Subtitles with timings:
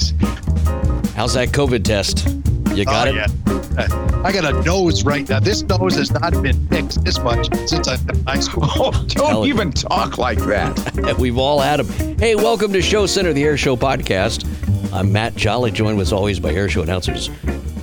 [0.00, 1.12] please.
[1.14, 2.26] How's that COVID test?
[2.76, 3.14] You got Oh, it?
[3.16, 4.22] yeah.
[4.24, 5.40] I got a nose right now.
[5.40, 8.64] This nose has not been fixed this much since I've been in high school.
[8.76, 9.48] Oh, don't it.
[9.48, 11.16] even talk like that.
[11.18, 12.18] We've all had them.
[12.18, 14.46] Hey, welcome to Show Center, the Air Show podcast.
[14.92, 17.28] I'm Matt Jolly, joined as always by Air Show announcers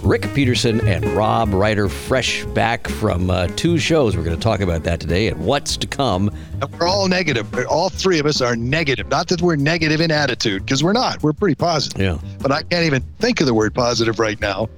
[0.08, 4.16] Rick Peterson and Rob Reider, fresh back from uh, two shows.
[4.16, 6.30] We're going to talk about that today and what's to come.
[6.62, 7.54] And We're all negative.
[7.70, 9.10] All three of us are negative.
[9.10, 11.22] Not that we're negative in attitude, because we're not.
[11.24, 12.00] We're pretty positive.
[12.00, 12.20] Yeah.
[12.40, 14.70] But I can't even think of the word positive right now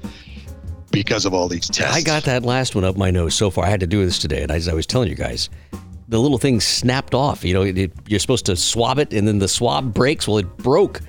[0.90, 1.96] because of all these tests.
[1.96, 3.66] I got that last one up my nose so far.
[3.66, 5.52] I had to do this today, and as I was telling you guys,
[6.08, 7.46] the little thing snapped off.
[7.46, 10.28] You know, it, it- you're supposed to swab it, and then the swab breaks.
[10.28, 11.02] Well, it broke.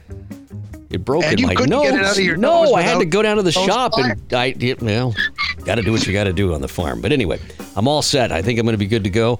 [0.91, 1.83] It broke And in you my couldn't nose.
[1.85, 4.11] get it out of your no, I had to go down to the shop fire?
[4.13, 4.83] and I did.
[4.83, 5.15] Well,
[5.65, 7.01] got to do what you got to do on the farm.
[7.01, 7.39] But anyway,
[7.77, 8.33] I'm all set.
[8.33, 9.39] I think I'm going to be good to go,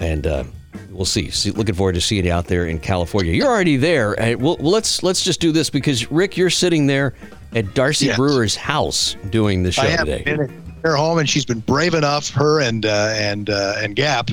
[0.00, 0.44] and uh,
[0.90, 1.30] we'll see.
[1.30, 1.50] see.
[1.50, 3.32] Looking forward to seeing you out there in California.
[3.32, 4.14] You're already there.
[4.38, 7.14] Well, well, let's let's just do this because Rick, you're sitting there
[7.56, 8.16] at Darcy Yes.
[8.16, 10.22] Brewer's house doing the show I have today.
[10.22, 10.50] been at
[10.84, 12.30] her home, and she's been brave enough.
[12.30, 14.30] Her and uh, and uh, and Gap,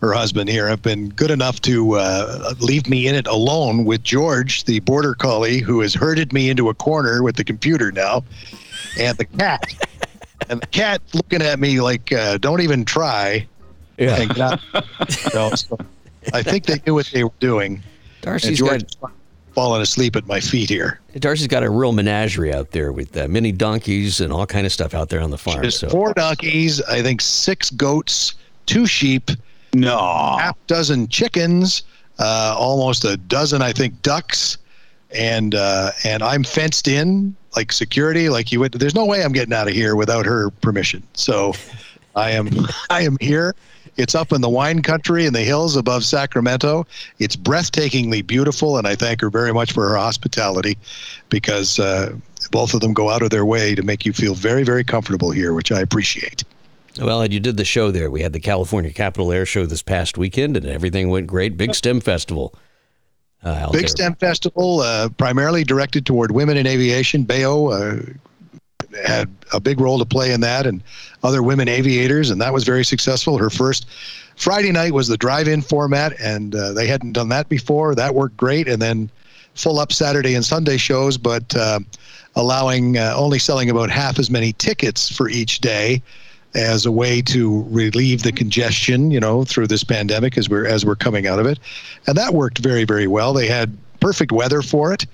[0.00, 4.02] her husband here, have been good enough to uh, leave me in it alone with
[4.02, 8.24] George, the border collie, who has herded me into a corner with the computer now,
[8.98, 9.62] and the cat.
[10.48, 13.46] and the cat looking at me like, uh, "Don't even try."
[13.98, 14.24] Yeah.
[14.26, 15.76] Got, you know, so
[16.32, 17.82] I think they knew what they were doing.
[18.20, 18.82] Darcy's got
[19.52, 21.00] falling asleep at my feet here.
[21.18, 24.72] Darcy's got a real menagerie out there with uh, mini donkeys and all kind of
[24.72, 25.68] stuff out there on the farm.
[25.70, 28.34] So four donkeys, I think six goats,
[28.66, 29.30] two sheep,
[29.74, 30.36] No.
[30.38, 31.82] half dozen chickens,
[32.18, 34.58] uh, almost a dozen, I think, ducks,
[35.14, 38.28] and uh, and I'm fenced in like security.
[38.28, 41.02] Like you would, there's no way I'm getting out of here without her permission.
[41.14, 41.54] So
[42.16, 42.48] I am
[42.90, 43.54] I am here.
[43.96, 46.86] It's up in the wine country in the hills above Sacramento.
[47.18, 50.78] It's breathtakingly beautiful, and I thank her very much for her hospitality,
[51.30, 52.14] because uh,
[52.52, 55.32] both of them go out of their way to make you feel very, very comfortable
[55.32, 56.44] here, which I appreciate.
[56.98, 58.10] Well, and you did the show there.
[58.10, 61.56] We had the California Capital Air Show this past weekend, and everything went great.
[61.56, 62.54] Big STEM festival.
[63.42, 63.88] Uh, Big there.
[63.88, 67.22] STEM Festival, uh, primarily directed toward women in aviation.
[67.22, 68.02] Bayo uh,
[69.06, 70.82] had a big role to play in that, and
[71.22, 73.38] other women aviators, and that was very successful.
[73.38, 73.86] Her first
[74.36, 77.94] Friday night was the drive-in format, and uh, they hadn't done that before.
[77.94, 79.10] That worked great, and then
[79.54, 81.80] full up Saturday and Sunday shows, but uh,
[82.34, 86.02] allowing uh, only selling about half as many tickets for each day
[86.54, 90.84] as a way to relieve the congestion, you know, through this pandemic as we're as
[90.84, 91.58] we're coming out of it,
[92.06, 93.32] and that worked very very well.
[93.32, 95.06] They had perfect weather for it,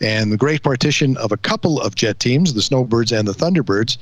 [0.00, 3.98] and the great partition of a couple of jet teams, the Snowbirds and the Thunderbirds.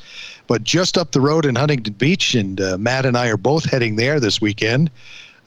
[0.47, 3.65] But just up the road in Huntington Beach, and uh, Matt and I are both
[3.65, 4.91] heading there this weekend.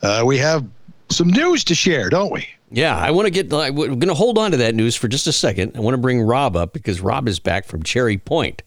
[0.02, 0.66] Uh, we have
[1.08, 2.46] some news to share, don't we?
[2.70, 3.52] Yeah, I want to get.
[3.52, 5.76] I'm going to hold on to that news for just a second.
[5.76, 8.62] I want to bring Rob up because Rob is back from Cherry Point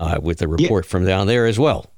[0.00, 1.91] uh, with a report from down there as well.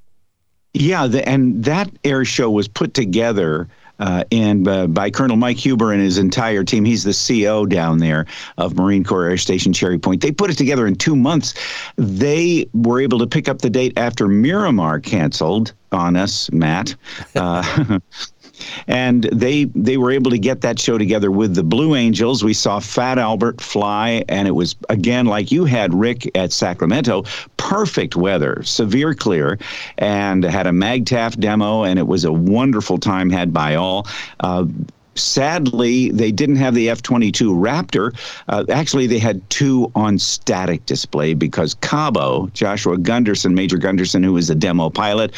[0.75, 3.69] Yeah, the, and that air show was put together
[4.01, 6.85] uh, and uh, by Colonel Mike Huber and his entire team.
[6.85, 8.27] He's the CO down there
[8.59, 10.21] of Marine Corps Air Station Cherry Point.
[10.21, 11.55] They put it together in two months.
[11.97, 16.97] They were able to pick up the date after Miramar canceled on us, Matt.
[17.37, 18.01] Uh,
[18.87, 22.45] and they they were able to get that show together with the Blue Angels.
[22.45, 27.25] We saw Fat Albert fly, and it was again like you had Rick at Sacramento,
[27.57, 29.59] perfect weather, severe clear,
[29.99, 34.07] and had a MAGTF demo, and it was a wonderful time had by all.
[34.41, 34.67] Uh,
[35.17, 38.15] Sadly, they didn't have the F 22 Raptor.
[38.49, 44.33] Uh, actually, they had two on static display because Cabo, Joshua Gunderson, Major Gunderson, who
[44.33, 45.33] was the demo pilot,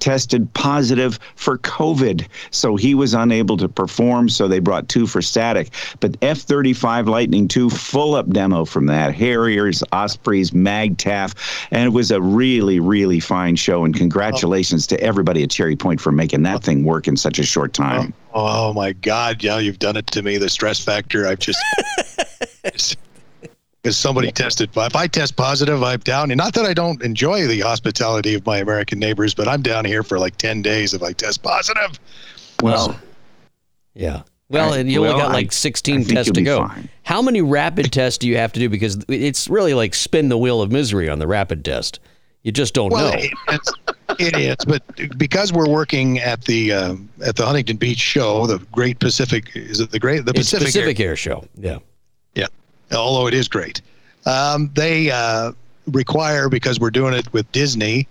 [0.00, 2.26] tested positive for COVID.
[2.50, 4.28] So he was unable to perform.
[4.28, 5.70] So they brought two for static.
[6.00, 11.68] But F 35 Lightning 2 full up demo from that Harriers, Ospreys, MAGTF.
[11.70, 13.84] And it was a really, really fine show.
[13.84, 17.44] And congratulations to everybody at Cherry Point for making that thing work in such a
[17.44, 18.12] short time.
[18.32, 19.42] Oh, oh my God!
[19.42, 20.38] Yeah, you've done it to me.
[20.38, 21.26] The stress factor.
[21.26, 21.58] I've just
[23.82, 24.70] because somebody tested.
[24.76, 26.30] If I test positive, I'm down.
[26.30, 29.84] And not that I don't enjoy the hospitality of my American neighbors, but I'm down
[29.84, 31.98] here for like ten days if I test positive.
[32.62, 32.98] Well,
[33.94, 34.22] Yeah.
[34.48, 36.66] Well, I- and you only got I- like I 16 tests to go.
[36.66, 36.88] fine.
[37.04, 38.68] How many rapid tests do you have to do?
[38.68, 42.00] Because it's really like spin the wheel of misery on the rapid test.
[42.42, 43.22] You just don't Well, know.
[43.48, 43.72] it's,
[44.18, 44.82] it is, but
[45.18, 49.78] because we're working at the um, at the Huntington Beach show, the Great Pacific is
[49.80, 51.44] it the Great the it's Pacific, Pacific Air Show.
[51.56, 51.78] Yeah.
[52.92, 53.80] Although it is great.
[54.26, 55.52] Um, they uh,
[55.86, 58.06] require because we're doing it with Disney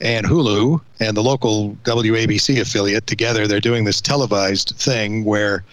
[0.00, 3.46] and Hulu and the local WABC affiliate together.
[3.46, 5.64] They're doing this televised thing where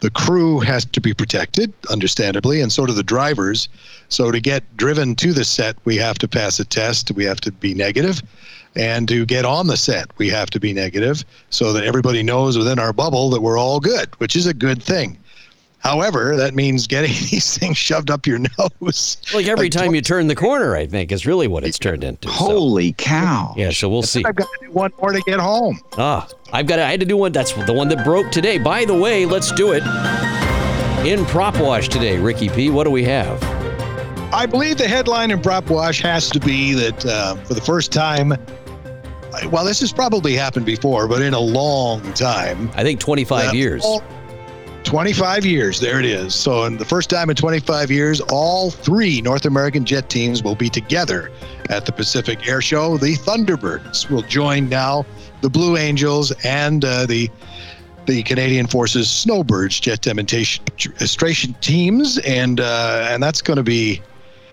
[0.00, 3.68] the crew has to be protected, understandably, and so do the drivers.
[4.08, 7.12] So to get driven to the set, we have to pass a test.
[7.12, 8.20] We have to be negative,
[8.74, 12.58] and to get on the set, we have to be negative, so that everybody knows
[12.58, 15.18] within our bubble that we're all good, which is a good thing.
[15.82, 19.16] However, that means getting these things shoved up your nose.
[19.34, 22.28] Like every time you turn the corner, I think is really what it's turned into.
[22.28, 23.54] so- Holy cow!
[23.56, 24.22] Yeah, so we'll see.
[24.24, 25.80] I've got to do one more to get home.
[25.98, 26.76] Ah, I've got.
[26.76, 27.32] To, I had to do one.
[27.32, 28.58] That's the one that broke today.
[28.58, 29.82] By the way, let's do it
[31.06, 32.18] in prop wash today.
[32.18, 32.70] Ricky P.
[32.70, 33.42] What do we have?
[34.32, 37.92] I believe the headline in Prop Wash has to be that uh, for the first
[37.92, 38.30] time,
[39.50, 43.84] well, this has probably happened before, but in a long time, I think 25 years.
[43.84, 44.02] all-
[44.84, 46.34] 25 years, there it is.
[46.34, 50.54] So, in the first time in 25 years, all three North American jet teams will
[50.54, 51.30] be together
[51.70, 52.98] at the Pacific Air Show.
[52.98, 55.06] The Thunderbirds will join now
[55.40, 57.30] the Blue Angels and uh, the
[58.06, 64.02] the Canadian Forces Snowbirds jet demonstration teams, and uh, and that's going to be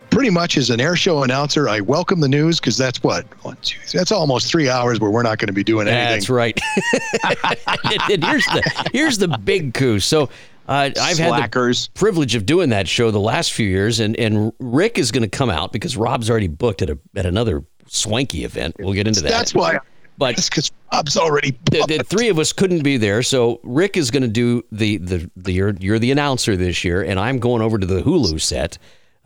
[0.09, 1.69] pretty much as an air show announcer.
[1.69, 5.23] I welcome the news because that's what one, two, that's almost three hours where we're
[5.23, 6.13] not going to be doing anything.
[6.13, 6.59] That's right.
[8.11, 9.99] and here's the here's the big coup.
[9.99, 10.29] So
[10.67, 14.53] uh, I've had the privilege of doing that show the last few years, and and
[14.59, 18.43] Rick is going to come out because Rob's already booked at a at another swanky
[18.43, 18.75] event.
[18.79, 19.29] We'll get into that.
[19.29, 19.79] That's why.
[20.19, 21.57] But That's because Rob's already.
[21.71, 24.97] the, the three of us couldn't be there, so Rick is going to do the
[24.97, 28.41] the the you're, you're the announcer this year, and I'm going over to the Hulu
[28.41, 28.77] set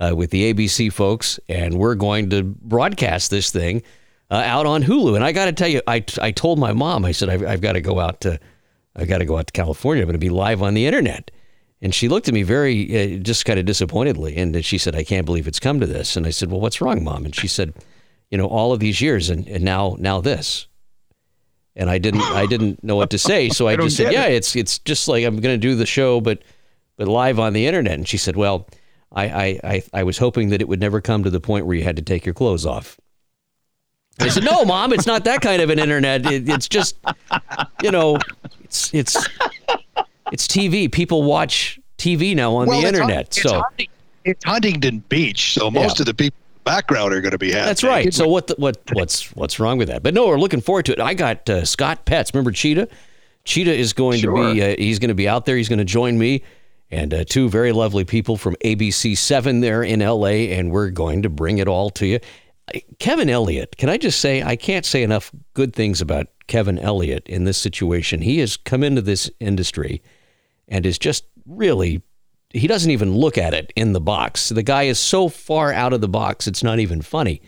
[0.04, 3.84] uh, with the ABC folks, and we're going to broadcast this thing
[4.30, 5.16] uh, out on Hulu.
[5.16, 7.62] And I got to tell you, I I told my mom, I said I've, I've
[7.62, 8.40] got to go out to
[8.96, 10.04] I've got to go out to California.
[10.04, 11.32] I'm going to be live on the internet.
[11.82, 15.04] And she looked at me very, uh, just kind of disappointedly, and she said, "I
[15.04, 17.48] can't believe it's come to this." And I said, "Well, what's wrong, mom?" And she
[17.48, 17.74] said,
[18.32, 20.68] "You know, all of these years, and, and now now this."
[21.76, 24.14] and I didn't I didn't know what to say, so I, don't just said, get
[24.14, 26.44] "Yeah, it's it's just like I'm going to do the show, but
[26.98, 28.68] but live on the internet." And she said, "Well,
[29.14, 31.76] I I I, I was hoping that it would never come to the point where
[31.76, 33.00] you had to take your clothes off."
[34.20, 36.26] I said, "No, mom, it's not that kind of an internet.
[36.26, 36.98] It, it's just,
[37.82, 38.18] you know,
[38.64, 39.16] it's it's
[40.32, 40.92] it's TV.
[40.92, 43.88] People watch TV now on Well, the internet, it's so." Hunting-
[44.26, 46.04] it's Huntington Beach, so most Yeah.
[46.04, 47.66] of the people in the background are going to be happy.
[47.66, 48.14] That's right.
[48.14, 50.02] So what the, what what's what's wrong with that?
[50.02, 51.02] But no, we're looking forward to it.
[51.02, 52.34] I got uh, Scott Pets.
[52.34, 52.88] Remember Cheetah?
[53.44, 55.58] Cheetah is going to be uh, he's going to be out there.
[55.58, 56.42] He's going to join me
[56.94, 60.54] and uh, two very lovely people from ABC Seven there in L.A.
[60.54, 62.20] And we're going to bring it all to you.
[63.00, 63.76] Kevin Elliott.
[63.78, 67.58] Can I just say I can't say enough good things about Kevin Elliott in this
[67.58, 68.22] situation.
[68.22, 70.02] He has come into this industry
[70.68, 72.02] and is just really
[72.52, 74.50] he doesn't even look at it in the box.
[74.50, 77.42] The guy is so far out of the box, it's not even funny.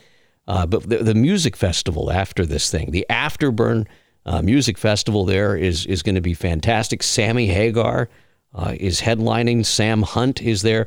[0.48, 3.86] Uh, but the, the music festival after this thing, the Afterburn
[4.26, 7.02] uh, Music Festival, there is is going to be fantastic.
[7.02, 8.08] Sammy Hagar
[8.56, 9.64] uh, is headlining.
[9.64, 10.86] Sam Hunt is there.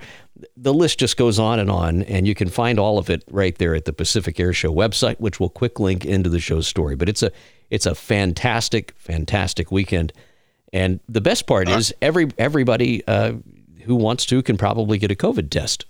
[0.57, 3.57] The list just goes on and on, and you can find all of it right
[3.57, 6.95] there at the Pacific Air Show website, which we'll quick link into the show's story.
[6.95, 7.31] But it's a
[7.69, 10.12] it's a fantastic, fantastic weekend.
[10.74, 13.33] And the best part is every everybody uh,
[13.83, 15.86] who wants to can probably get a COVID test.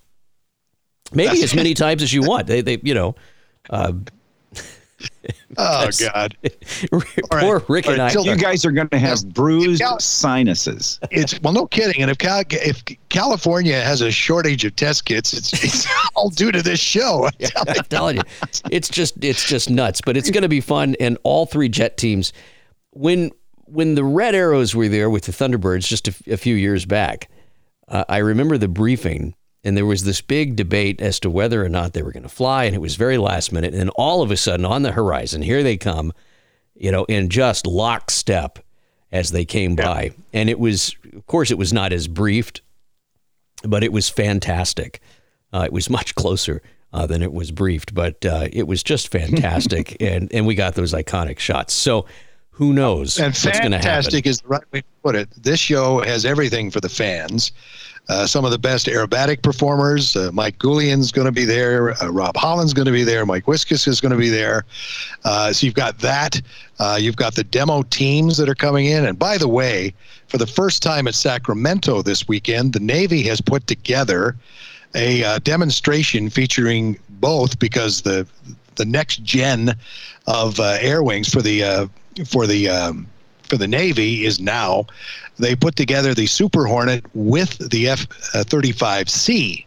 [1.14, 2.48] Maybe as many times as you want.
[2.48, 3.16] They, they you know,
[3.70, 3.94] uh,
[5.58, 6.38] Oh God,
[7.32, 8.22] poor Rick and right, I.
[8.22, 9.98] You guys are going to have bruised Yeah.
[9.98, 11.00] sinuses.
[11.12, 12.02] it's well, no kidding.
[12.02, 16.52] And if Cal, if California has a shortage of test kits, it's, it's all due
[16.52, 17.28] to this show.
[17.68, 18.22] I'm telling you,
[18.72, 20.02] it's just it's just nuts.
[20.06, 22.32] But it's going to be fun, and all three jet teams.
[22.92, 23.32] When
[23.66, 26.86] when the Red Arrows were there with the Thunderbirds just a, f- a few years
[26.86, 27.28] back,
[27.88, 31.70] uh, I remember the briefing, and there was this big debate as to whether or
[31.70, 33.74] not they were going to fly, and it was very last minute.
[33.74, 36.14] And then all of a sudden, on the horizon, here they come,
[36.76, 38.60] you know, in just lockstep
[39.12, 42.62] as they came by, and it was, of course, it was not as briefed
[43.64, 45.02] but it was fantastic.
[45.54, 46.62] Uh, it was much closer
[46.94, 50.76] uh, than it was briefed, but uh, it was just fantastic, and and we got
[50.76, 51.74] those iconic shots.
[51.74, 52.06] So
[52.52, 53.82] who knows And what's going to happen?
[53.82, 55.30] fantastic is the right way to put it.
[55.38, 57.54] This show has everything for the fans.
[58.10, 60.16] Uh, some of the best aerobatic performers.
[60.16, 61.92] Uh, Mike Goulian's going to be there.
[62.02, 63.24] Uh, Rob Holland's going to be there.
[63.24, 64.66] Mike Wiskus is going to be there.
[65.26, 66.42] Uh, so you've got that.
[66.80, 69.06] Uh, you've got the demo teams that are coming in.
[69.06, 69.94] And by the way,
[70.28, 74.36] for the first time at Sacramento this weekend, the Navy has put together
[74.96, 78.26] a demonstration featuring both because the
[78.76, 79.76] the next gen
[80.26, 81.88] of air wings for the
[82.26, 83.06] for the um,
[83.50, 84.86] for the Navy is now.
[85.38, 89.66] They put together the Super Hornet with the F uh, 35C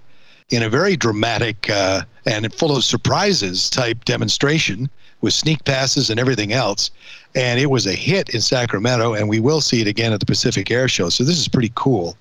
[0.50, 4.88] in a very dramatic uh, and full of surprises type demonstration
[5.22, 6.90] with sneak passes and everything else.
[7.34, 10.26] And it was a hit in Sacramento, and we will see it again at the
[10.26, 11.08] Pacific Air Show.
[11.08, 12.14] So this is pretty cool,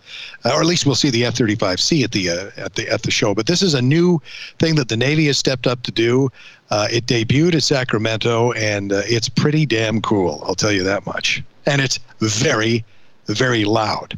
[0.45, 3.11] uh, or at least we'll see the F-35C at the uh, at the at the
[3.11, 3.35] show.
[3.35, 4.21] But this is a new
[4.59, 6.29] thing that the Navy has stepped up to do.
[6.69, 10.41] Uh, it debuted at Sacramento, and uh, it's pretty damn cool.
[10.45, 11.43] I'll tell you that much.
[11.65, 12.83] And it's very,
[13.27, 14.17] very loud.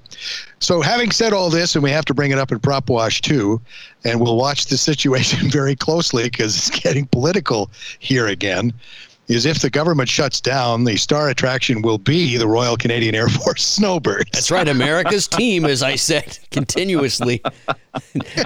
[0.60, 3.22] So, having said all this, and we have to bring it up in Prop Wash
[3.22, 3.62] too,
[4.04, 7.70] and we'll watch the situation very closely because it's getting political
[8.00, 8.74] here again.
[9.30, 13.30] Is if the government shuts down, the star attraction will be the Royal Canadian Air
[13.30, 14.30] Force Snowbirds.
[14.34, 17.42] That's right, America's team, as I said continuously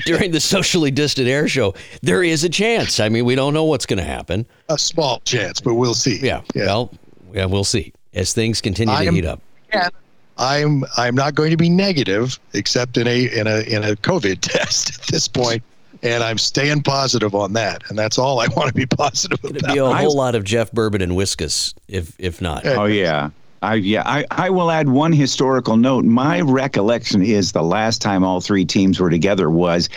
[0.06, 1.74] during the socially distant air show.
[2.04, 3.00] There is a chance.
[3.00, 4.46] I mean, we don't know what's going to happen.
[4.70, 6.20] A small chance, but we'll see.
[6.20, 6.68] Yeah, yeah.
[6.68, 6.94] Well,
[7.34, 9.42] yeah, we'll see as things continue I to heat up.
[9.74, 9.90] Yeah,
[10.38, 14.40] I'm I'm not going to be negative, except in a in a in a COVID
[14.42, 15.64] test at this point,
[16.04, 19.58] and I'm staying positive on that, and that's all I want to be positive It'd
[19.58, 19.74] about.
[19.74, 22.66] Be a whole lot of Jeff Boerboon and Wiskus, if if not.
[22.66, 23.30] Oh yeah.
[23.64, 26.06] I, yeah, I, I will add one historical note.
[26.06, 29.90] My recollection is the last time all three teams were together was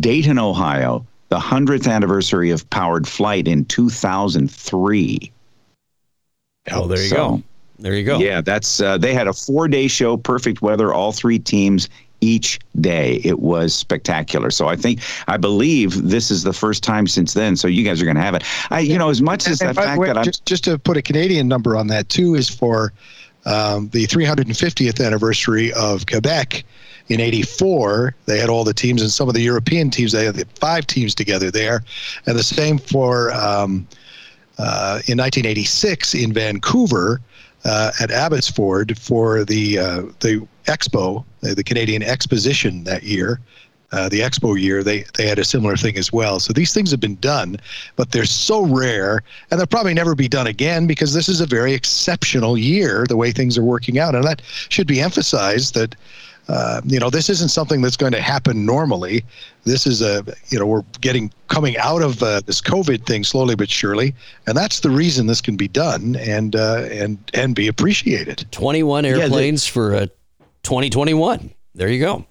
[0.00, 5.32] Dayton, Ohio, the 100th anniversary of powered flight in 2003.
[6.72, 7.42] Oh, there you so, go.
[7.78, 8.18] There you go.
[8.18, 11.88] Yeah, that's uh, they had a four day show, perfect weather, all three teams
[12.20, 13.20] each day.
[13.24, 14.50] It was spectacular.
[14.50, 17.56] So I think I believe this is the first time since then.
[17.56, 18.44] So you guys are going to have it.
[18.70, 20.96] I, you know, as much as the fact way, that I'm just just to put
[20.96, 22.92] a Canadian number on that too is for
[23.44, 26.64] um, the 350th anniversary of Quebec.
[27.08, 30.10] In '84, they had all the teams, and some of the European teams.
[30.10, 31.84] They had five teams together there,
[32.26, 33.86] and the same for um,
[34.58, 37.20] uh, in 1986 in Vancouver
[37.66, 43.40] uh, at Abbotsford for the uh, the expo, the Canadian Exposition that year.
[43.92, 46.40] Uh, the expo year, they they had a similar thing as well.
[46.40, 47.56] So these things have been done,
[47.94, 51.46] but they're so rare, and they'll probably never be done again because this is a
[51.46, 55.94] very exceptional year, the way things are working out, and that should be emphasized that
[56.48, 59.24] uh, you know, this isn't something that's going to happen normally.
[59.64, 63.56] This is a, you know, we're getting coming out of uh, this COVID thing slowly
[63.56, 64.14] but surely,
[64.46, 68.46] and that's the reason this can be done and uh, and and be appreciated.
[68.52, 70.06] Twenty-one airplanes yeah, for
[70.62, 71.52] 2021.
[71.74, 72.24] There you go.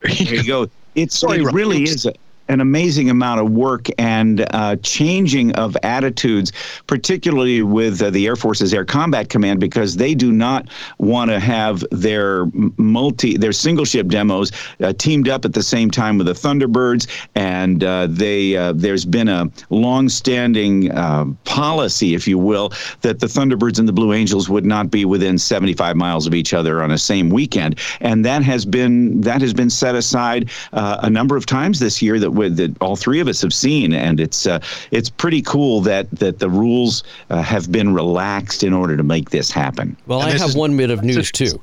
[0.00, 0.70] There you go.
[0.94, 2.06] It's Sorry, it really is.
[2.06, 2.14] A,
[2.48, 6.52] an amazing amount of work and uh, changing of attitudes,
[6.86, 11.40] particularly with uh, the Air Force's Air Combat Command, because they do not want to
[11.40, 12.46] have their
[12.76, 17.08] multi, their single ship demos uh, teamed up at the same time with the Thunderbirds,
[17.34, 23.26] and uh, they uh, there's been a long-standing uh, policy, if you will, that the
[23.26, 26.90] Thunderbirds and the Blue Angels would not be within 75 miles of each other on
[26.90, 31.46] a same weekend, and that has been that has been set aside a number of
[31.46, 34.60] times this year that with that all three of us have seen, and it's uh,
[34.90, 39.30] it's pretty cool that that the rules uh, have been relaxed in order to make
[39.30, 39.96] this happen.
[40.06, 41.60] Well, and I have is, one bit of news too.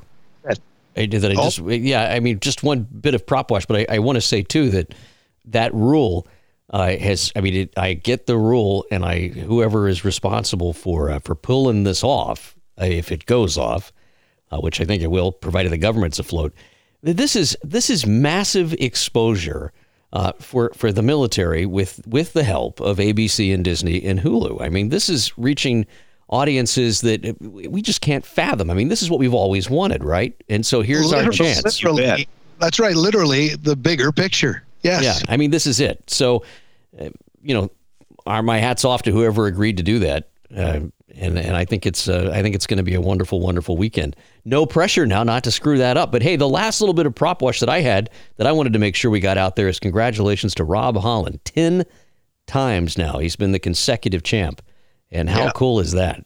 [0.96, 1.30] I did that.
[1.30, 1.44] I oh.
[1.44, 2.12] just yeah.
[2.12, 4.70] I mean, just one bit of prop wash, but I, I want to say too
[4.70, 4.94] that
[5.46, 6.26] that rule
[6.70, 7.32] uh, has.
[7.34, 11.34] I mean, it, I get the rule, and I whoever is responsible for uh, for
[11.34, 13.92] pulling this off, uh, if it goes off,
[14.50, 16.52] uh, which I think it will, provided the government's afloat.
[17.02, 19.72] This is this is massive exposure
[20.12, 24.60] uh, for for the military with with the help of ABC and Disney and Hulu.
[24.60, 25.86] I mean, this is reaching
[26.28, 28.70] audiences that we just can't fathom.
[28.70, 30.34] I mean, this is what we've always wanted, right?
[30.48, 31.64] And so here's literally, our chance.
[31.64, 32.28] Literally,
[32.58, 32.94] that's right.
[32.94, 34.64] Literally, the bigger picture.
[34.82, 35.02] Yes.
[35.04, 35.32] Yeah.
[35.32, 36.02] I mean, this is it.
[36.08, 36.44] So,
[36.98, 37.10] uh,
[37.42, 37.70] you know,
[38.26, 40.28] are my hats off to whoever agreed to do that.
[40.54, 40.80] Uh,
[41.16, 43.76] and and I think it's uh, I think it's going to be a wonderful, wonderful
[43.76, 44.16] weekend.
[44.44, 46.12] No pressure now, not to screw that up.
[46.12, 48.72] But hey, the last little bit of prop wash that I had that I wanted
[48.72, 51.40] to make sure we got out there is congratulations to Rob Holland.
[51.44, 51.84] Ten
[52.46, 54.62] times now he's been the consecutive champ,
[55.10, 55.52] and how yeah.
[55.54, 56.24] cool is that?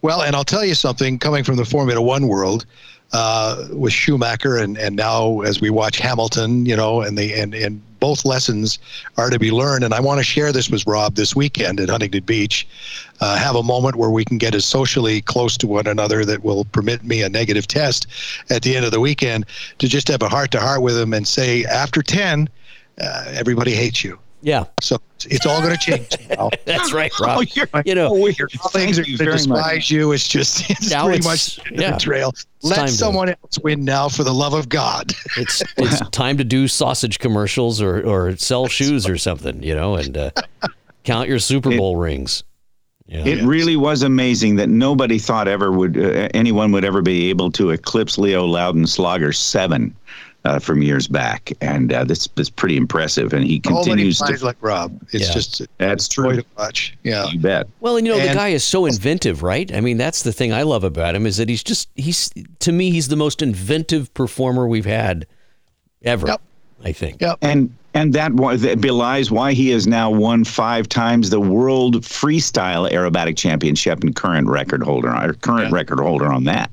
[0.00, 2.66] Well, and I'll tell you something coming from the Formula One world
[3.12, 7.54] uh, with Schumacher, and and now as we watch Hamilton, you know, and the and
[7.54, 8.78] and both lessons
[9.16, 9.84] are to be learned.
[9.84, 12.66] And I want to share this with Rob this weekend at Huntington Beach.
[13.20, 16.44] Uh, have a moment where we can get as socially close to one another that
[16.44, 18.06] will permit me a negative test
[18.50, 19.44] at the end of the weekend
[19.78, 22.48] to just have a heart to heart with him and say, after 10,
[23.00, 24.18] uh, everybody hates you.
[24.40, 24.64] Yeah.
[24.80, 26.50] So it's all going to change now.
[26.64, 27.44] That's right, Rob.
[27.56, 28.32] Oh, you know, oh,
[28.70, 30.12] things are going to despise you.
[30.12, 31.26] It's just it's now pretty it's,
[31.58, 32.34] much yeah, betrayal.
[32.62, 35.12] Let someone to, else win now, for the love of God.
[35.36, 39.94] It's it's time to do sausage commercials or or sell shoes or something, you know,
[39.94, 40.30] and uh,
[41.04, 42.44] count your Super Bowl it, rings.
[43.06, 43.20] Yeah.
[43.20, 43.44] It yes.
[43.44, 47.70] really was amazing that nobody thought ever would uh, anyone would ever be able to
[47.70, 49.94] eclipse Leo Loudenslager seven
[50.44, 53.32] uh, from years back, and uh, this is pretty impressive.
[53.32, 54.98] And he continues to like Rob.
[55.12, 55.32] It's yeah.
[55.32, 56.96] just that's true to watch.
[57.02, 57.66] Yeah, you bet.
[57.80, 59.72] Well, and you know and, the guy is so inventive, right?
[59.72, 62.30] I mean, that's the thing I love about him is that he's just he's
[62.60, 65.26] to me he's the most inventive performer we've had
[66.02, 66.28] ever.
[66.28, 66.40] Yep.
[66.84, 67.20] I think.
[67.20, 67.38] Yep.
[67.42, 72.88] And and that, that belies why he has now won five times the world freestyle
[72.90, 75.74] aerobatic championship and current record holder or current yeah.
[75.74, 76.70] record holder on that.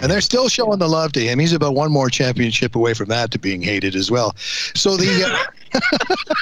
[0.00, 1.38] And they're still showing the love to him.
[1.38, 4.34] He's about one more championship away from that to being hated as well.
[4.36, 5.24] So the.
[5.24, 5.80] Uh,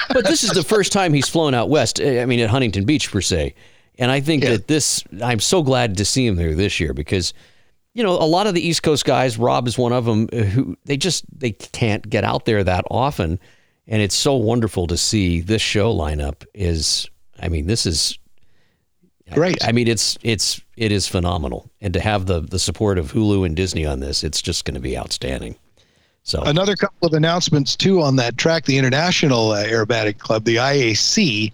[0.13, 1.99] but this is the first time he's flown out west.
[1.99, 3.55] I mean, at Huntington Beach per se,
[3.99, 4.51] and I think yeah.
[4.51, 5.03] that this.
[5.21, 7.33] I'm so glad to see him there this year because,
[7.93, 9.37] you know, a lot of the East Coast guys.
[9.37, 12.85] Rob is one of them uh, who they just they can't get out there that
[12.89, 13.39] often,
[13.87, 16.45] and it's so wonderful to see this show lineup.
[16.53, 17.09] Is
[17.41, 18.17] I mean, this is
[19.33, 19.63] Great.
[19.63, 23.11] I, I, mean, it's it's it is phenomenal, and to have the the support of
[23.11, 25.55] Hulu and Disney on this, it's just going to be outstanding.
[26.23, 28.65] So another couple of announcements too on that track.
[28.65, 31.51] The International uh, Aerobatic Club, the IAC,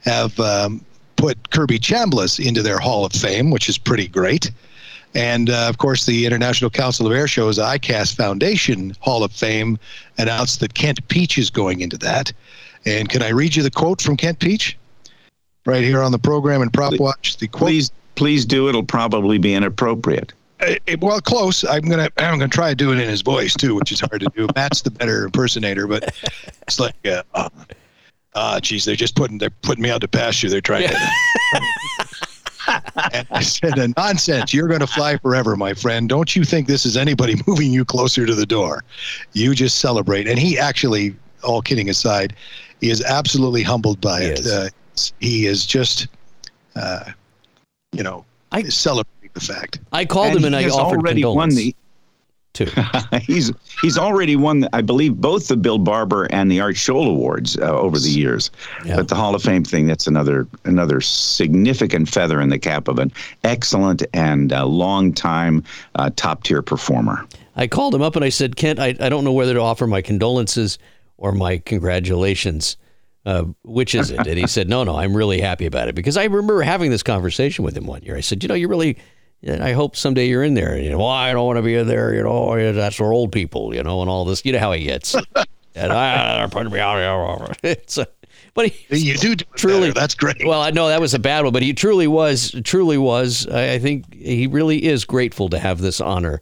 [0.00, 0.84] have um,
[1.16, 4.50] put Kirby Chambliss into their Hall of Fame, which is pretty great.
[5.14, 9.78] And uh, of course, the International Council of Air Shows ICAS Foundation Hall of Fame
[10.18, 12.32] announced that Kent Pietsch is going into that.
[12.84, 14.74] And can I read you the quote from Kent Pietsch?
[15.66, 17.36] Right here on the program and Prop Wash.
[17.36, 18.68] The quote, please, please do.
[18.68, 20.32] It'll probably be inappropriate.
[20.60, 21.64] Uh, well, close.
[21.64, 24.20] I'm gonna I'm gonna try to do it in his voice too, which is hard
[24.20, 24.46] to do.
[24.54, 26.14] Matt's the better impersonator, but
[26.62, 27.48] it's like, uh, uh,
[28.34, 30.48] ah, geez, they're just putting they're putting me out to pasture.
[30.48, 30.96] They're trying to.
[33.12, 34.54] and I said, nonsense.
[34.54, 36.08] You're going to fly forever, my friend.
[36.08, 38.84] Don't you think this is anybody moving you closer to the door?
[39.32, 40.26] You just celebrate.
[40.26, 42.34] And he actually, all kidding aside,
[42.80, 44.46] he is absolutely humbled by he it.
[44.46, 44.68] Uh,
[45.20, 46.08] he is just,
[46.74, 47.10] uh,
[47.92, 49.80] you know, I celebrating the fact.
[49.92, 51.54] I called and him and I offered already condolence.
[51.54, 51.76] won the.
[52.52, 52.70] Too.
[53.20, 57.58] he's he's already won, I believe, both the Bill Barber and the Art Scholl awards
[57.58, 58.50] uh, over the years.
[58.82, 58.96] Yeah.
[58.96, 62.98] But the Hall of Fame thing, that's another another significant feather in the cap of
[62.98, 63.12] an
[63.44, 65.64] excellent and uh, long time
[65.96, 67.26] uh, top tier performer.
[67.56, 69.86] I called him up and I said, Kent, I, I don't know whether to offer
[69.86, 70.78] my condolences
[71.18, 72.78] or my congratulations
[73.26, 74.24] uh, which is it?
[74.24, 77.02] And he said, no, no, I'm really happy about it because I remember having this
[77.02, 78.16] conversation with him one year.
[78.16, 78.96] I said, you know, you really,
[79.46, 80.74] I hope someday you're in there.
[80.74, 82.14] And, you know, well, I don't want to be in there.
[82.14, 84.44] You know, that's for old people, you know, and all this.
[84.44, 85.14] You know how he gets.
[85.74, 87.56] and I, putting me out.
[87.64, 88.06] It's a,
[88.54, 89.90] but he, you do, do truly.
[89.90, 90.46] That's great.
[90.46, 93.48] Well, I know that was a bad one, but he truly was, truly was.
[93.48, 96.40] I, I think he really is grateful to have this honor,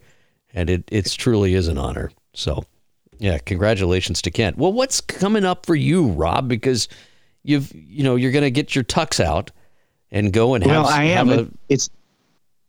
[0.52, 2.12] and it it's truly is an honor.
[2.34, 2.64] So
[3.18, 4.58] yeah, congratulations to Kent.
[4.58, 6.48] Well, what's coming up for you, Rob?
[6.48, 6.88] Because
[7.42, 9.50] you've you know you're going to get your tux out
[10.10, 10.84] and go and have.
[10.84, 11.30] Well, I am.
[11.30, 11.90] A, it's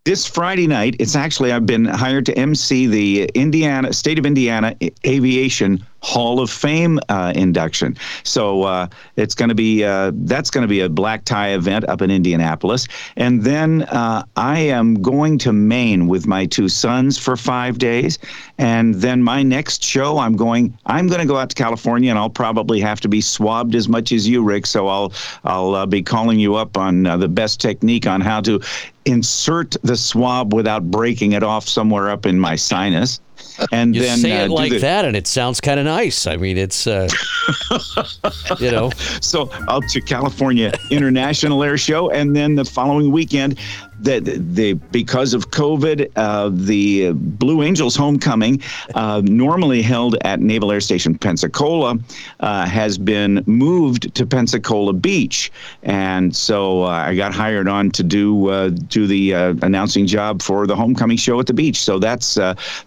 [0.05, 0.95] this Friday night.
[0.99, 6.51] It's actually I've been hired to MC the Indiana State of Indiana Aviation Hall of
[6.51, 7.97] Fame uh, induction.
[8.23, 11.89] So uh, it's going to be uh, that's going to be a black tie event
[11.89, 12.87] up in Indianapolis,
[13.17, 18.19] and then uh, I am going to Maine with my two sons for five days,
[18.59, 22.19] and then my next show I'm going I'm going to go out to California, and
[22.19, 24.67] I'll probably have to be swabbed as much as you, Rick.
[24.67, 25.11] So I'll
[25.43, 28.61] I'll uh, be calling you up on uh, the best technique on how to
[29.05, 33.19] insert the swab without breaking it off somewhere up in my sinus
[33.71, 36.27] and you then say it uh, like the, that, and it sounds kind of nice.
[36.27, 37.07] I mean, it's uh,
[38.59, 38.91] you know.
[39.21, 43.59] So out to California International Air Show, and then the following weekend,
[44.01, 48.62] that the because of COVID, uh, the Blue Angels homecoming,
[48.93, 51.97] uh, normally held at Naval Air Station Pensacola,
[52.39, 55.51] uh, has been moved to Pensacola Beach,
[55.84, 60.41] and so uh, I got hired on to do uh, do the uh, announcing job
[60.41, 61.77] for the homecoming show at the beach.
[61.77, 62.36] So that's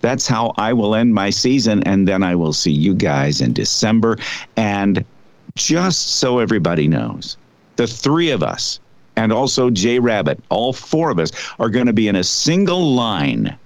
[0.00, 3.52] that's how I will end my season, and then I will see you guys in
[3.52, 4.18] December.
[4.56, 5.04] And
[5.56, 7.36] just so everybody knows,
[7.76, 8.78] the three of us
[9.18, 12.92] and also Jay Rabbit, all four of us are going to be in a single
[12.94, 13.58] line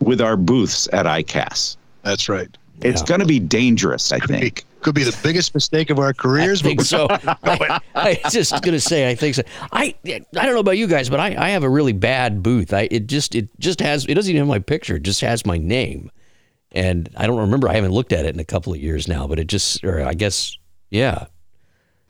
[0.00, 1.76] with our booths at ICAS.
[2.02, 2.48] That's right.
[2.82, 3.06] It's yeah.
[3.06, 4.64] going to be dangerous, I think.
[4.80, 6.60] Could be the biggest mistake of our careers.
[6.64, 7.06] I think so.
[7.10, 9.42] I, I just going to say, I think so.
[9.72, 12.74] I I don't know about you guys, but I, I have a really bad booth.
[12.74, 14.96] I it just it just has it doesn't even have my picture.
[14.96, 16.10] It just has my name,
[16.72, 17.68] and I don't remember.
[17.68, 20.02] I haven't looked at it in a couple of years now, but it just or
[20.02, 20.56] I guess
[20.90, 21.26] yeah.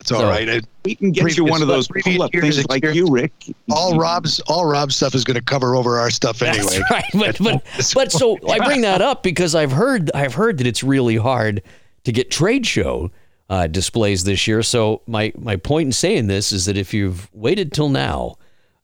[0.00, 0.48] It's all so, right.
[0.48, 3.32] I, we can get you one of those pull-up things like you, Rick.
[3.70, 6.78] All Rob's all Rob's stuff is going to cover over our stuff anyway.
[6.78, 7.04] That's right.
[7.14, 10.82] But but, but so I bring that up because I've heard I've heard that it's
[10.82, 11.62] really hard
[12.04, 13.11] to get trade show
[13.48, 14.62] uh, displays this year.
[14.62, 18.37] So my my point in saying this is that if you've waited till now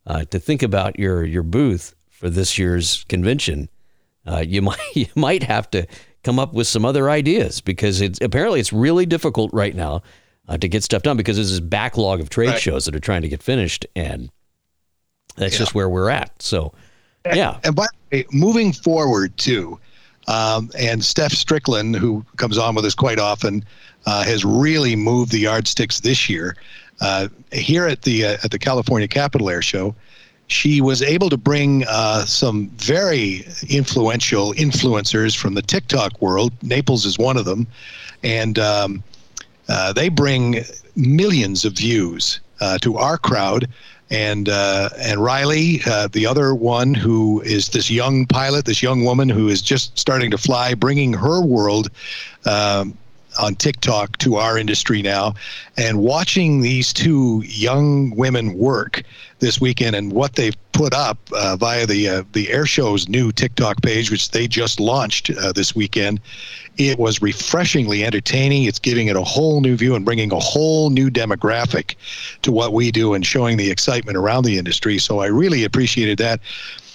[0.07, 3.69] uh, to think about your your booth for this year's convention,
[4.27, 5.87] uh, you might you might have to
[6.25, 10.03] come up with some other ideas because it's apparently it's really difficult right now
[10.49, 12.61] uh, to get stuff done because there's this backlog of trade Right.
[12.61, 14.31] shows that are trying to get finished, and
[15.37, 15.59] that's Yeah.
[15.61, 16.31] just where we're at.
[16.43, 16.73] So,
[17.33, 19.79] yeah, And by the way, moving forward too,
[20.29, 23.65] um, and Steph Strickland, who comes on with us quite often,
[24.07, 26.57] uh, has really moved the yardsticks this year.
[27.01, 29.95] Uh, here at the uh, at the California Capital Air Show,
[30.49, 36.53] she was able to bring uh, some very influential influencers from the TikTok world.
[36.63, 37.67] Naples is one of them,
[38.23, 39.03] and um,
[39.69, 40.65] uh, they bring
[40.97, 43.69] millions of views uh, to our crowd.
[44.11, 49.05] And uh, and Riley, uh, the other one who is this young pilot, this young
[49.05, 51.89] woman who is just starting to fly, bringing her world
[52.45, 52.97] um,
[53.41, 55.35] on TikTok to our industry now,
[55.77, 59.03] and watching these two young women work
[59.39, 63.33] this weekend and what they've put up uh, via the uh, the air show's new
[63.33, 66.21] TikTok page, which they just launched uh, this weekend.
[66.79, 68.65] It was refreshingly entertaining.
[68.65, 71.97] It's giving it a whole new view and bringing a whole new demographic
[72.43, 74.99] to what we do and showing the excitement around the industry.
[74.99, 76.41] So I really appreciated that.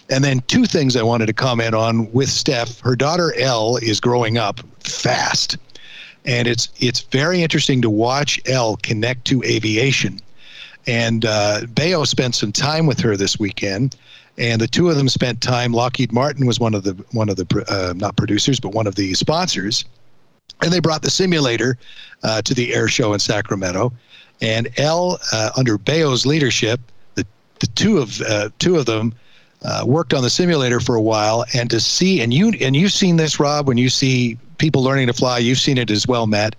[0.09, 2.79] And then two things I wanted to comment on with Steph.
[2.79, 5.57] Her daughter Elle is growing up fast,
[6.27, 10.19] and it's it's very interesting to watch Elle connect to aviation.
[10.85, 13.95] And uh, Bayo spent some time with her this weekend,
[14.37, 15.73] and the two of them spent time.
[15.73, 18.95] Lockheed Martin was one of the one of the uh, not producers, but one of
[18.95, 19.85] the sponsors,
[20.61, 21.77] and they brought the simulator
[22.23, 23.91] uh, to the air show in Sacramento.
[24.39, 26.79] And Elle, uh, under Bayo's leadership,
[27.15, 27.25] the
[27.59, 29.13] the two of uh, two of them
[29.63, 32.93] uh, worked on the simulator for a while, and to see and you and you've
[32.93, 36.27] seen this, Rob, when you see people learning to fly, you've seen it as well,
[36.27, 36.55] Matt.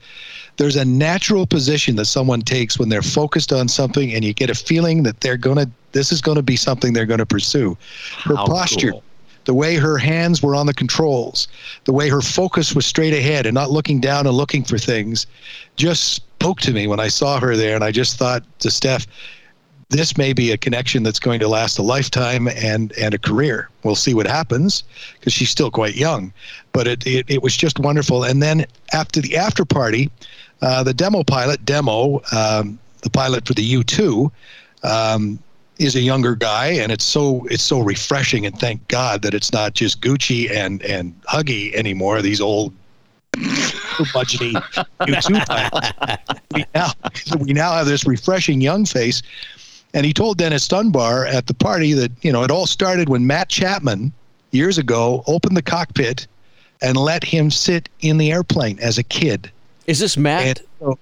[0.56, 4.50] There's a natural position that someone takes when they're focused on something, and you get
[4.50, 5.70] a feeling that they're gonna.
[5.92, 7.76] This is going to be something they're going to pursue.
[8.24, 9.02] Her How posture, cool.
[9.44, 11.48] the way her hands were on the controls,
[11.84, 15.26] the way her focus was straight ahead and not looking down and looking for things,
[15.76, 17.74] just spoke to me when I saw her there.
[17.74, 19.06] And I just thought to Steph,
[19.90, 23.68] this may be a connection that's going to last a lifetime and and a career.
[23.82, 24.82] We'll see what happens
[25.14, 26.32] because she's still quite young,
[26.72, 28.24] but it, it it was just wonderful.
[28.24, 30.10] And then after the after party,
[30.60, 34.30] uh, the demo pilot demo, um, the pilot for the U two.
[34.82, 35.38] Um,
[35.78, 38.44] is a younger guy, and it's so it's so refreshing.
[38.44, 42.20] And thank God that it's not just Gucci and and Huggy anymore.
[42.20, 42.72] These old
[43.36, 44.52] budgety
[45.00, 46.40] YouTube pilots.
[46.52, 46.90] We now
[47.38, 49.22] we now have this refreshing young face.
[49.98, 53.26] And he told Dennis Dunbar at the party that you know it all started when
[53.26, 54.12] Matt Chapman
[54.52, 56.28] years ago opened the cockpit
[56.80, 59.50] and let him sit in the airplane as a kid.
[59.88, 60.62] is this Matt?
[60.80, 60.96] And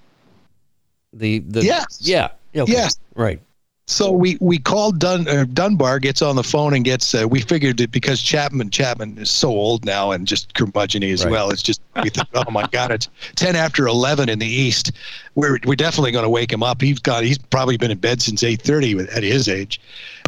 [1.13, 1.99] the the Yes.
[2.01, 2.71] yeah okay.
[2.71, 2.97] Yes.
[3.13, 3.39] right
[3.89, 7.15] so we we called Dun, uh, Dunbar, gets on the phone and gets.
[7.15, 11.23] Uh, we figured it because Chapman Chapman is so old now and just curmudgeony as
[11.23, 11.31] Right.
[11.31, 11.49] well.
[11.49, 14.91] It's just we think, oh my God, it's ten after eleven in the East.
[15.35, 16.81] We're we're definitely going to wake him up.
[16.81, 19.79] He's got he's probably been in bed since eight thirty at his age.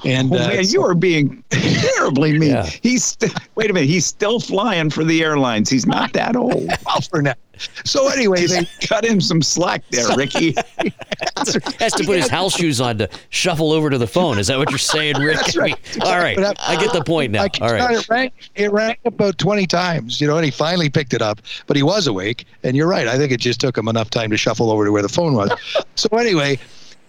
[0.06, 2.50] And Oh, uh, man, so- you are being terribly mean.
[2.50, 2.66] Yeah.
[2.82, 3.90] He's st- wait a minute.
[3.90, 5.70] He's still flying for the airlines.
[5.70, 6.68] He's not that old.
[6.86, 7.34] well for now.
[7.86, 10.56] So anyway, they Cut him some slack there, Ricky.
[11.80, 14.40] has to put his house shoes on to shuffle over to the phone.
[14.40, 15.38] Is that what you're saying, Rick?
[15.38, 16.02] That's right.
[16.04, 17.44] All right, I get the point now.
[17.44, 17.98] I can All tell right.
[17.98, 21.42] it rang it rang about twenty times, you know, and he finally picked it up.
[21.68, 23.08] But he was awake, and you're right.
[23.08, 25.34] I think it just took him enough time to shuffle over to where the phone
[25.34, 25.52] was.
[25.96, 26.60] so anyway,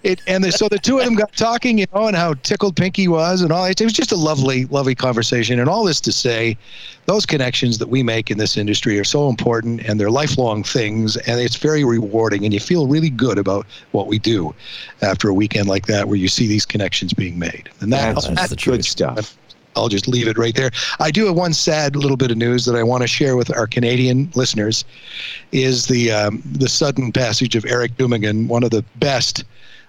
[0.03, 2.77] it and the, so the two of them got talking, you know, and how tickled
[2.77, 3.65] Pinky was, and all.
[3.65, 5.59] It was just a lovely, lovely conversation.
[5.61, 6.57] And all this to say,
[7.07, 11.17] those connections that we make in this industry are so important, and they're lifelong things,
[11.17, 14.55] and it's very rewarding, and you feel really good about what we do
[15.03, 17.69] after a weekend like that, where you see these connections being made.
[17.81, 18.85] And that, That's, That's the good truth.
[18.85, 19.37] stuff.
[19.77, 20.71] I'll just leave it right there.
[20.99, 23.55] I do have one sad little bit of news that I want to share with
[23.57, 24.85] our Canadian listeners,
[25.53, 29.45] is the um, the sudden passage of Eric Dumigan, one of the best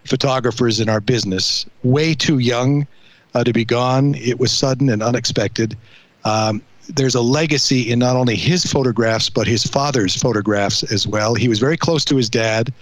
[0.06, 1.66] photographers in our business.
[1.84, 2.88] Way too young
[3.34, 4.16] uh, to be gone.
[4.16, 5.78] It was sudden and unexpected.
[6.26, 11.36] Um, there's a legacy in not only his photographs but his father's photographs as well.
[11.36, 12.74] He was very close to his dad,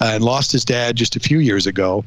[0.00, 2.04] uh, and lost his dad just a few years ago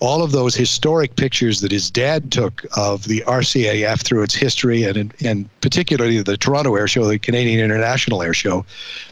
[0.00, 4.84] all of those historic pictures that his dad took of the RCAF through its history
[4.84, 8.64] and, and particularly the Toronto Air Show, the Canadian International Air Show,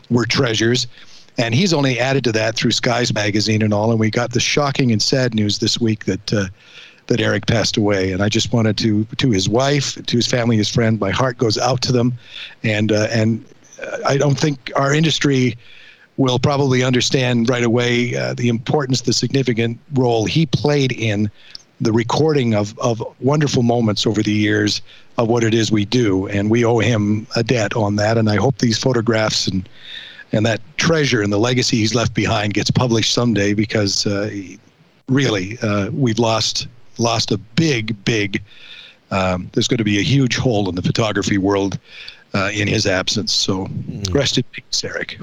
[0.09, 0.87] were treasures.
[1.37, 3.91] And he's only added to that through Skies magazine and all.
[3.91, 6.47] And we got the shocking and sad news this week that uh,
[7.07, 8.13] that Eric passed away.
[8.13, 10.99] And I just wanted to to his wife, to his family, his friend.
[10.99, 12.19] My heart goes out to them.
[12.65, 13.45] And uh, and
[14.05, 15.57] I don't think our industry
[16.19, 21.31] will probably understand right away uh, the importance, the significant role he played in
[21.81, 24.83] the recording of, of wonderful moments over the years
[25.17, 26.27] of what it is we do.
[26.27, 28.19] And we owe him a debt on that.
[28.19, 29.67] And I hope these photographs and
[30.31, 34.29] and that treasure and the legacy he's left behind gets published someday because uh,
[35.09, 38.43] really uh, we've lost lost a big, big.
[39.11, 41.79] Um, there's going to be a huge hole in the photography world
[42.35, 43.33] uh, in his absence.
[43.33, 44.13] So mm.
[44.13, 45.19] rest in peace, Eric.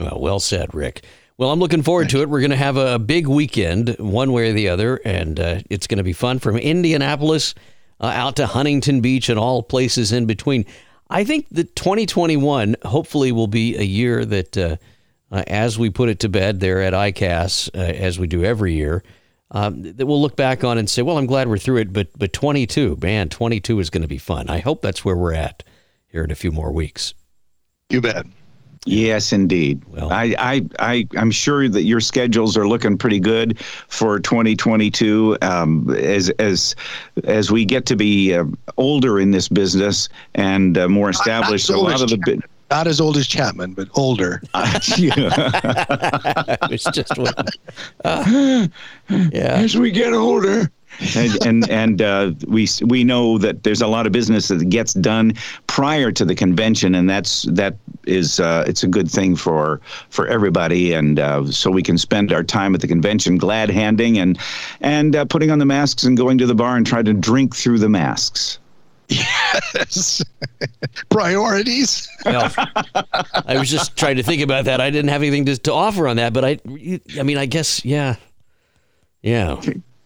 [0.00, 1.04] Well, well said, Rick.
[1.36, 2.28] Well, I'm looking forward to it.
[2.28, 5.86] We're going to have a big weekend, one way or the other, and uh, it's
[5.86, 7.54] going to be fun from Indianapolis
[8.00, 10.66] uh, out to Huntington Beach and all places in between.
[11.08, 14.76] I think that 2021 hopefully will be a year that, uh,
[15.32, 18.74] uh, as we put it to bed there at ICAS, uh, as we do every
[18.74, 19.02] year,
[19.50, 22.08] um, that we'll look back on and say, well, I'm glad we're through it, but
[22.16, 24.48] but 22, man, 22 is going to be fun.
[24.48, 25.64] I hope that's where we're at
[26.06, 27.14] here in a few more weeks.
[27.88, 28.26] You bet.
[28.86, 29.82] Yes, indeed.
[29.88, 35.36] Well, I, I, I, I'm sure that your schedules are looking pretty good for 2022.
[35.42, 36.74] Um, as, as,
[37.24, 38.44] as we get to be uh,
[38.78, 42.16] older in this business and uh, more established, a lot of the.
[42.16, 42.38] Bi-
[42.70, 44.40] not as old as Chapman, but older.
[44.54, 44.96] it's
[46.92, 47.18] just
[48.04, 48.04] uh,
[49.08, 49.56] yeah.
[49.56, 50.70] As we get older,
[51.16, 54.92] and and, and uh, we we know that there's a lot of business that gets
[54.94, 55.34] done
[55.66, 57.76] prior to the convention, and that's that
[58.06, 62.32] is uh, it's a good thing for for everybody, and uh, so we can spend
[62.32, 64.38] our time at the convention glad handing and
[64.80, 67.54] and uh, putting on the masks and going to the bar and try to drink
[67.54, 68.58] through the masks.
[69.10, 70.22] Yes.
[71.08, 72.08] Priorities.
[72.24, 72.52] well,
[73.46, 74.80] I was just trying to think about that.
[74.80, 76.60] I didn't have anything to, to offer on that, but I,
[77.18, 78.16] I mean, I guess, yeah,
[79.20, 79.60] yeah.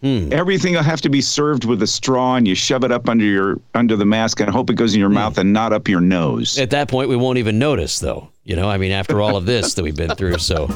[0.04, 0.30] Hmm.
[0.32, 3.24] Everything will have to be served with a straw, and you shove it up under
[3.24, 5.14] your under the mask and hope it goes in your hmm.
[5.14, 6.58] mouth and not up your nose.
[6.58, 8.28] At that point, we won't even notice, though.
[8.44, 10.66] You know, I mean, after all of this that we've been through, so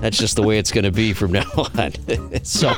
[0.00, 1.48] that's just the way it's going to be from now
[1.78, 1.92] on.
[2.42, 2.74] so,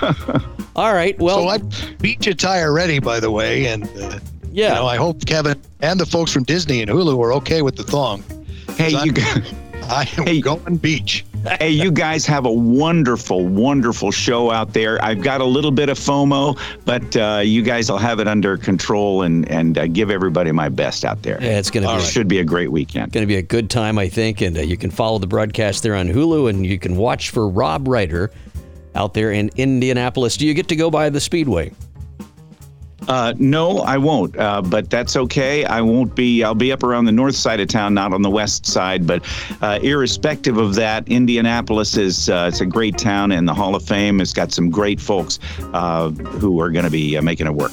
[0.76, 1.18] all right.
[1.18, 4.18] Well, so I beach attire ready, by the way, and uh,
[4.52, 7.62] yeah, you know, I hope Kevin and the folks from Disney and Hulu are okay
[7.62, 8.22] with the thong.
[8.76, 9.54] Hey, you guys.
[9.88, 11.24] I am hey, going beach.
[11.58, 15.02] hey, you guys have a wonderful, wonderful show out there.
[15.04, 18.56] I've got a little bit of FOMO, but uh, you guys will have it under
[18.56, 21.42] control and and uh, give everybody my best out there.
[21.42, 23.08] Yeah, it's going to be should be a great weekend.
[23.08, 25.26] It's Going to be a good time, I think, and uh, you can follow the
[25.26, 28.30] broadcast there on Hulu, and you can watch for Rob Reider
[28.94, 30.36] out there in Indianapolis.
[30.36, 31.72] Do you get to go by the Speedway?
[33.08, 34.36] Uh, no, I won't.
[34.36, 35.64] Uh, but that's okay.
[35.64, 36.44] I won't be.
[36.44, 39.06] I'll be up around the north side of town, not on the west side.
[39.06, 39.24] But
[39.62, 43.82] uh, irrespective of that, Indianapolis is uh, it's a great town, and the Hall of
[43.82, 45.38] Fame has got some great folks
[45.72, 47.72] uh, who are going to be uh, making it work.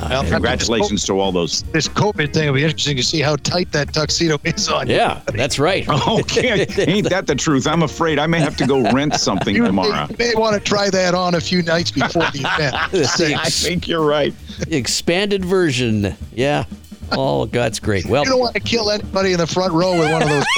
[0.00, 1.62] Well, congratulations to all those.
[1.62, 4.88] This COVID thing will be interesting to see how tight that tuxedo is on.
[4.88, 5.38] Yeah, you.
[5.38, 5.88] that's right.
[6.08, 7.66] okay, ain't that the truth?
[7.66, 10.06] I'm afraid I may have to go rent something you, tomorrow.
[10.10, 12.74] You may want to try that on a few nights before the event.
[13.40, 14.34] I think you're right
[14.68, 16.14] expanded version.
[16.32, 16.64] Yeah.
[17.12, 18.06] Oh, that's great.
[18.06, 20.44] Well, you don't want to kill anybody in the front row with one of those.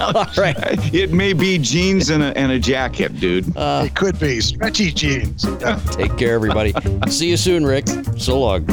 [0.00, 0.56] All right.
[0.94, 3.54] It may be jeans and a, and a jacket, dude.
[3.56, 5.44] Uh, it could be stretchy jeans.
[5.90, 6.72] Take care, everybody.
[7.08, 7.86] See you soon, Rick.
[8.16, 8.66] So long.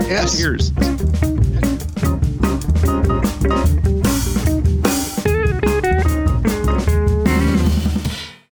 [0.00, 0.36] Yes.
[0.36, 0.72] Cheers.